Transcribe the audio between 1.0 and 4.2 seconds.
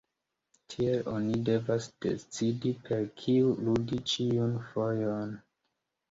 oni devas decidi per kiu ludi